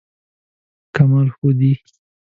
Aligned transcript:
کمال 0.95 1.27
ښودی. 1.35 1.71